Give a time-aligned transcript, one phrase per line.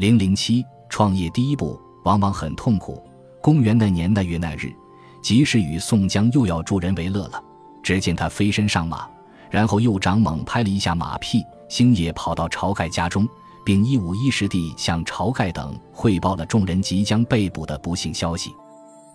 [0.00, 3.06] 零零七创业第一步往往很痛苦。
[3.42, 4.72] 公元那年那月那日，
[5.20, 7.44] 及时雨宋江又要助人为乐了。
[7.82, 9.06] 只见他飞身上马，
[9.50, 13.28] 然后右掌猛拍了一下马屁，星夜跑到晁盖家中，
[13.62, 18.54] 并一五一十地向晁盖等汇报了众人即将被捕的不幸消息。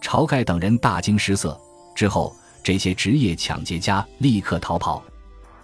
[0.03, 1.59] 晁盖等人大惊失色。
[1.95, 2.31] 之后，
[2.61, 5.01] 这些职业抢劫家立刻逃跑。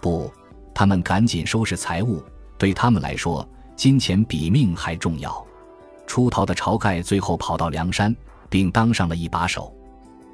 [0.00, 0.28] 不，
[0.74, 2.20] 他们赶紧收拾财物。
[2.58, 5.44] 对他们来说，金钱比命还重要。
[6.06, 8.14] 出逃的晁盖最后跑到梁山，
[8.50, 9.74] 并当上了一把手。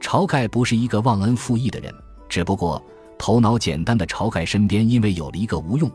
[0.01, 1.95] 晁盖不是一个忘恩负义的人，
[2.29, 2.83] 只不过
[3.19, 5.91] 头脑简单的晁盖身边因为有了一个吴用，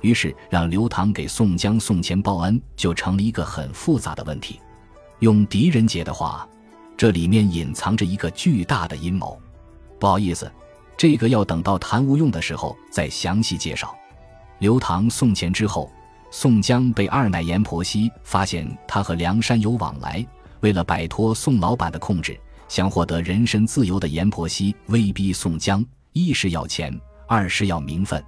[0.00, 4.60] 于是让刘唐给宋江送钱报恩，就成了一个很复杂的问题。
[5.20, 6.46] 用狄仁杰的话，
[6.96, 9.38] 这里面隐藏着一个巨大的阴谋。
[9.98, 10.50] 不好意思，
[10.96, 13.94] 这个要等到谈吴用的时候再详细介绍。
[14.58, 15.90] 刘唐送钱之后，
[16.38, 20.22] 宋江被二奶阎婆惜发现他和梁山有往来，
[20.60, 22.38] 为了摆脱宋老板的控制，
[22.68, 26.94] 想获得人身自由的阎婆惜威逼宋江，一是要钱，
[27.26, 28.22] 二是要名分。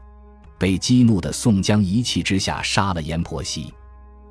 [0.56, 3.70] 被激怒的宋江一气之下杀了阎婆惜。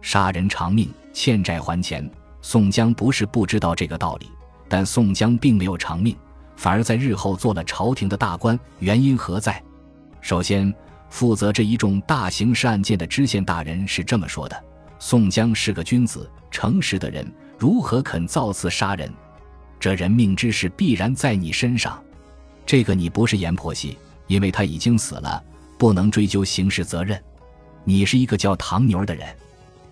[0.01, 2.09] 杀人偿命，欠债还钱。
[2.41, 4.25] 宋江不是不知道这个道理，
[4.67, 6.17] 但宋江并没有偿命。
[6.55, 9.63] 反而在日后做了朝廷的大官，原因何在？
[10.19, 10.73] 首先，
[11.09, 14.63] 负责这一众大刑事案件的知县大人是这么说的
[14.99, 17.25] ：“宋江是个君子、诚实的人，
[17.57, 19.11] 如何肯造次杀人？
[19.79, 22.01] 这人命之事必然在你身上。
[22.65, 25.41] 这个你不是阎婆惜，因为他已经死了，
[25.77, 27.21] 不能追究刑事责任。
[27.83, 29.27] 你是一个叫唐牛的人，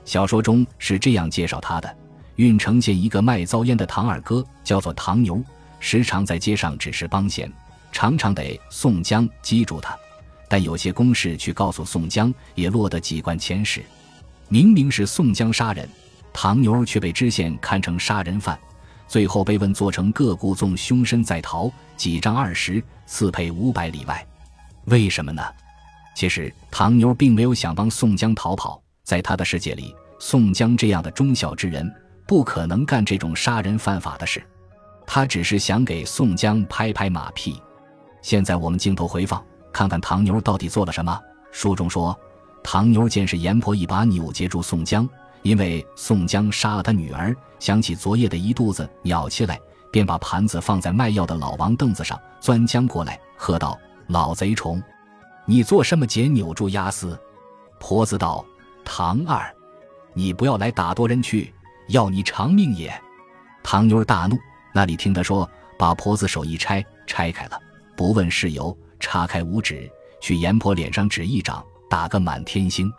[0.04, 1.98] 小说中是这样介绍他的：
[2.36, 5.42] 郓城县一个卖糟烟的唐二哥，叫做唐牛。”
[5.80, 7.52] 时常在街上指示帮闲，
[7.92, 9.96] 常常得宋江记住他，
[10.48, 13.84] 但有些公事去告诉宋江，也落得几贯前史。
[14.48, 15.90] 明明是宋江杀人，
[16.32, 18.58] 唐牛却被知县看成杀人犯，
[19.08, 24.26] 最后被问做成各故纵凶身在逃，几张二十，赐配五百里外。
[24.86, 25.42] 为什么呢？
[26.16, 31.92] 其实唐牛并没有想帮宋江逃跑，在他的世界里，宋江这样的忠孝之人，
[32.28, 34.42] 不可能干这种杀人犯法的事。
[35.08, 37.62] 他只是想给宋江拍拍马屁。
[38.22, 39.44] 现在我们镜头回放，
[39.76, 41.20] 看看唐牛到底做了什么。
[41.52, 42.18] 书中说，
[42.64, 45.06] 唐牛见是阎婆一把扭截住宋江，
[45.42, 49.60] 因为宋江杀了他女儿，想起昨夜的一肚子鸟气来，
[49.92, 53.78] 便把盘子放在卖药的老王凳子上，钻将过来，喝道
[54.08, 54.82] ：“老贼虫，
[55.46, 57.20] 你做什么结扭住鸭丝？”
[57.78, 58.46] 婆子道
[58.86, 59.54] ：“唐二，
[60.14, 61.54] 你不要来打夺人去，
[61.90, 62.98] 要你偿命也。”
[63.62, 64.38] 唐牛大怒。
[64.74, 67.60] 那里听他说，把婆子手一拆，拆开了，
[67.98, 69.88] 不问事由，叉开五指，
[70.20, 72.92] 去阎婆脸上指一掌，打个满天星。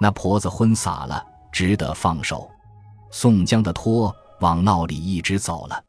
[0.00, 2.48] 那婆子昏洒了，只得放手。
[3.10, 5.84] 宋江的托往闹里一直走了。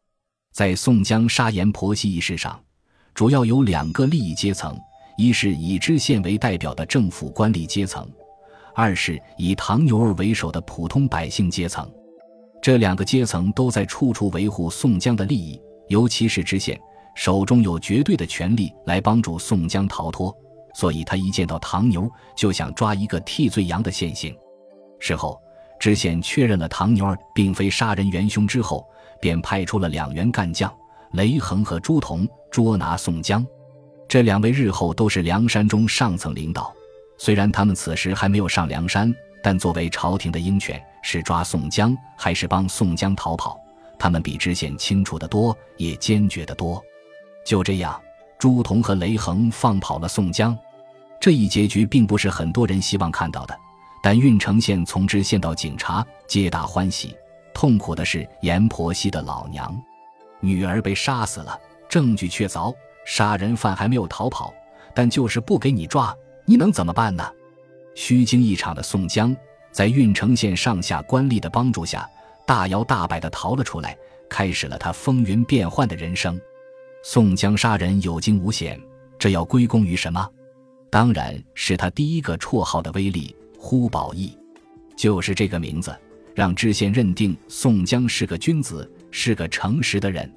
[0.51, 2.59] 在宋江杀阎婆惜一事上，
[3.13, 4.75] 主要有两个利益阶层：
[5.16, 8.09] 一是以知县为代表的政府官吏阶层，
[8.73, 11.88] 二是以唐牛儿为首的普通百姓阶层。
[12.63, 16.81] 这两个阶层都在处处维护宋江的利益，尤其是知县
[17.16, 20.35] 手中有绝对的权力来帮助宋江逃脱，
[20.73, 24.35] 所以他一见到唐牛就想抓一个替罪羊的现行。
[24.99, 25.39] 事后，
[25.79, 28.85] 知县确认了唐牛儿并非杀人元凶之后，
[29.19, 30.73] 便派出了两员干将
[31.13, 33.45] 雷横和朱仝捉拿宋江。
[34.07, 36.73] 这两位日后都是梁山中上层领导，
[37.17, 39.13] 虽然他们此时还没有上梁山。
[39.44, 43.59] 但作为朝廷的鹰犬，是抓宋江还是帮宋江逃跑，
[43.97, 46.79] 他们比知县清楚得多，也坚决得多。
[47.44, 48.00] 就这样，
[48.38, 50.57] 朱仝和雷横放跑了宋江。
[51.19, 53.57] 这一结局并不是很多人希望看到的，
[54.02, 57.16] 但郓城县从知县到警察皆大欢喜。
[57.53, 59.75] 痛苦的是阎婆惜的老娘，
[60.40, 61.59] 女儿被杀死了，
[61.90, 62.74] 证据确凿，
[63.06, 64.53] 杀人犯还没有逃跑，
[64.96, 66.16] 但就是不给你抓，
[66.46, 67.30] 你能怎么办呢？
[67.94, 69.35] 虚惊一场的宋江，
[69.72, 72.09] 在郓城县上下官吏的帮助下，
[72.47, 73.95] 大摇大摆地逃了出来，
[74.30, 76.39] 开始了他风云变幻的人生。
[77.03, 78.80] 宋江杀人有惊无险，
[79.18, 80.27] 这要归功于什么？
[80.92, 84.38] 当然是他第一个绰号的威力——呼保义。
[84.95, 85.98] 就是这个名字，
[86.36, 90.31] 让知县认定宋江是个君子，是个诚实的人。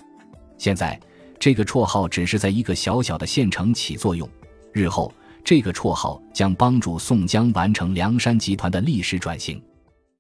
[0.57, 0.99] 现在，
[1.39, 4.29] 这个绰号只是在一个小小的县城起作用，
[4.73, 5.13] 日后。
[5.45, 9.63] 这个绰号将帮助宋江完成梁山集团的历史转型。